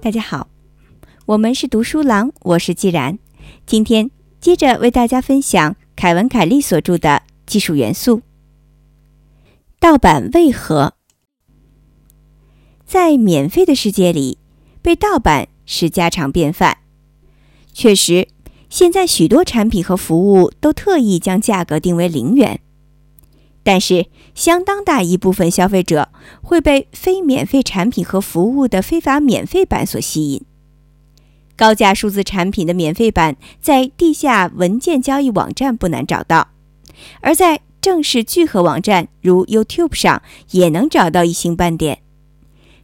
[0.00, 0.48] 大家好，
[1.26, 3.18] 我们是读书郎，我是既然。
[3.66, 4.10] 今天
[4.40, 7.08] 接着为大家分享凯文·凯利所著的
[7.46, 8.18] 《技术元素》。
[9.80, 10.94] 盗版为何
[12.84, 14.38] 在免费的世界里
[14.82, 16.78] 被盗版是家常便饭？
[17.72, 18.28] 确实，
[18.68, 22.60] 现在许多产品和服务都特意将价格定为零元。
[23.64, 26.10] 但是，相当大一部分消费者
[26.42, 30.44] 会被非免费产品和服务的非法免费版所吸引。
[31.56, 36.48] 高价数字产品的免费版在地下文件交易网站不难找到，
[37.22, 42.00] 而在正式聚合网站如 YouTube 上也能找到一星半点。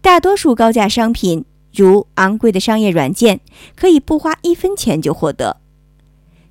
[0.00, 3.40] 大多数高价商品，如昂贵的商业软件，
[3.76, 5.58] 可以不花一分钱就获得。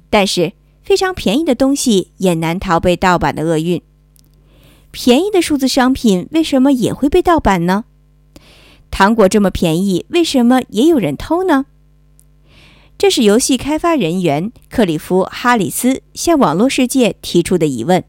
[0.09, 3.81] 但是，非常便宜的东西也难逃被盗版的厄运。
[4.93, 7.85] 便宜的数字商品为什么也会被盗版呢？
[8.91, 11.65] 糖果这么便宜，为什么也有人偷呢？
[12.95, 18.03] 这是游戏开发人员克里夫·哈里斯向网络世界提出的疑问。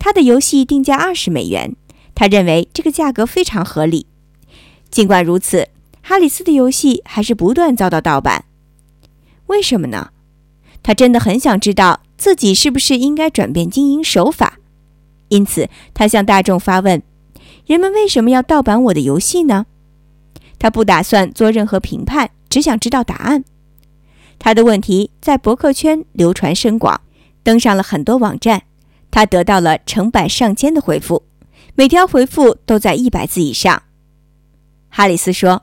[0.00, 1.76] 他的游戏定价二十美元，
[2.16, 4.06] 他认为这个价格非常合理。
[4.90, 5.68] 尽管如此，
[6.02, 8.44] 哈里斯的游戏还是不断遭到盗版。
[9.46, 10.10] 为什么呢？
[10.82, 14.58] 他真的很想知道自己是不是应该转变经营手法。
[15.30, 17.02] 因此，他向大众发问
[17.64, 19.66] ：“人们为什么要盗版我的游戏呢？”
[20.58, 23.44] 他不打算做任何评判，只想知道答案。
[24.38, 27.00] 他的问题在博客圈流传甚广，
[27.42, 28.62] 登上了很多网站。
[29.10, 31.22] 他得到了成百上千的回复，
[31.74, 33.82] 每条回复都在一百字以上。
[34.88, 35.62] 哈里斯说：“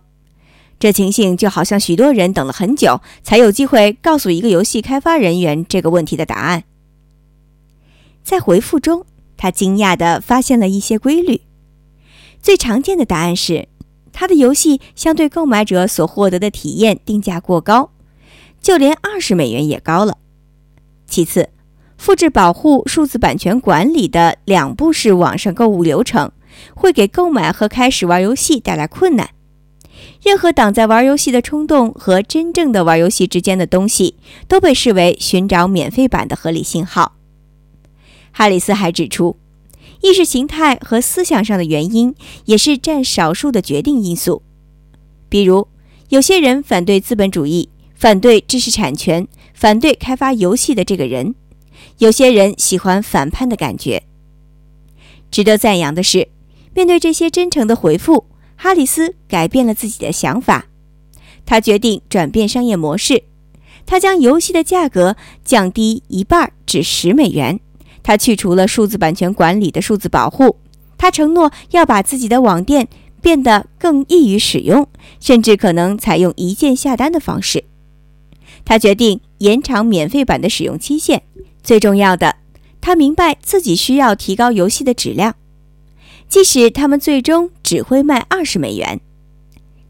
[0.80, 6.64] 这情形就好像许多人等了很久，才有机会告诉一个游戏开发人员这个问题的答案。”
[8.24, 9.06] 在回复中。
[9.38, 11.42] 他惊讶地发现了一些规律。
[12.42, 13.68] 最常见的答案是，
[14.12, 17.92] 他的游戏相对购买者所获得的体验定价过高，
[18.62, 20.18] 就连二十美元也高了。
[21.06, 21.50] 其次，
[21.98, 26.32] 复制保护数字版权管理的两步式网上购物流程，
[26.76, 29.30] 会给购买和开始玩游戏带来困难。
[30.22, 34.16] 任何挡在玩游戏的冲动和真正的玩游戏之间的东西，
[34.48, 37.17] 都被视为寻找免费版的合理信号。
[38.38, 39.36] 哈里斯还指出，
[40.04, 42.14] 意识形态和思想上的原因
[42.46, 44.44] 也是占少数的决定因素。
[45.28, 45.68] 比如，
[46.10, 51.34] 有些人反对资本主义，反对知识产权，反对开发游戏的这个人；
[51.98, 54.04] 有些人喜欢反叛的感觉。
[55.32, 56.28] 值得赞扬的是，
[56.76, 60.68] 面对这些真诚的回复，哈里斯改变了自己的想法。
[61.44, 63.24] 他决定转变商业模式，
[63.88, 67.60] 他将游戏的价格降低一半至十美元。
[68.08, 70.56] 他去除了数字版权管理的数字保护，
[70.98, 72.88] 他承诺要把自己的网店
[73.22, 74.88] 变得更易于使用，
[75.20, 77.66] 甚至可能采用一键下单的方式。
[78.64, 81.24] 他决定延长免费版的使用期限。
[81.62, 82.38] 最重要的，
[82.80, 85.36] 他明白自己需要提高游戏的质量，
[86.30, 89.02] 即使他们最终只会卖二十美元。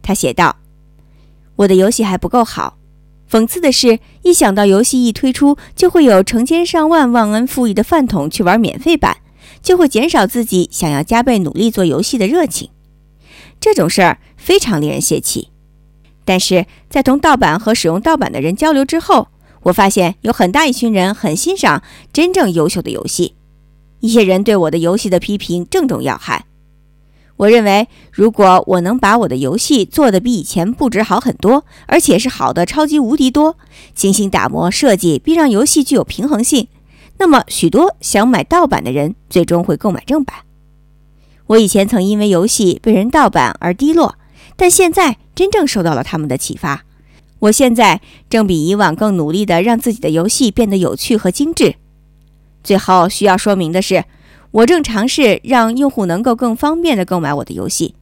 [0.02, 0.56] 他写道
[1.58, 2.77] ：“我的游戏还不够好。”
[3.30, 9.18] 讽刺的是，一想到游戏一推出就会有成千上万忘恩负义的饭桶去玩免费版，
[9.62, 12.70] 就会减少自己想要加倍努力做游戏的热情。
[13.60, 15.50] 这种事儿非常令人泄气。
[16.24, 19.28] 但是在同盗版和使用盗版的人交流之后，
[19.64, 21.84] 我发现有很大一群人很欣赏
[22.14, 23.36] 真正优秀的游戏。
[24.00, 26.46] 一些人对我的游戏的批评正中要害。
[27.38, 33.58] 我认为，如果我能把我的游戏做得比以前布置好很多，而且是好的超级无敌多，
[33.94, 36.68] 精心打磨设计，并让游戏具有平衡性，
[37.20, 40.38] 那么许多想买盗版的人最终会购买正版。
[41.46, 44.16] 我以前曾因为游戏被人盗版而低落，
[44.56, 46.86] 但现在真正受到了他们的启发。
[47.38, 51.76] 我现在正比以往更努力地让自己的游戏变得有趣和精致。
[52.64, 54.06] 最后需要说明的是。
[54.52, 57.96] 我正尝试让用户能够更方便地购买我的游戏。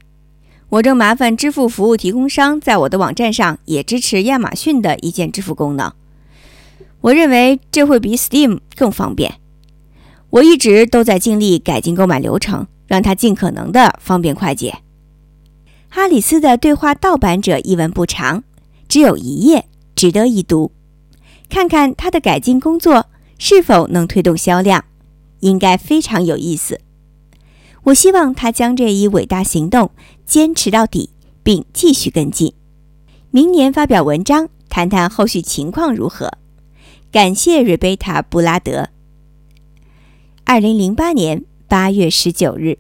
[0.70, 5.94] 我正麻烦支付服务提供商在我的网站上也支持亚马逊的一键支付功能。
[7.02, 9.36] 我认为这会比 Steam 更方便。
[10.32, 14.80] 我一直都在尽力改进购买流程，让它尽可能的方便快捷。
[15.88, 18.44] 哈里斯的对话盗版者一文不长，
[18.90, 19.66] 只有一页，
[19.96, 20.72] 值得一读。
[21.48, 23.06] 看看他的改进工作
[23.38, 24.84] 是否能推动销量。
[25.46, 26.82] 应该非常有意思。
[27.84, 29.92] 我希望他将这一伟大行动
[30.26, 31.12] 坚持到底，
[31.44, 32.54] 并继续跟进。
[33.30, 36.32] 明年发表文章，谈谈后续情况如何。
[37.12, 38.90] 感谢瑞贝塔·布拉德。
[40.46, 42.80] 二零零八年八月十九日。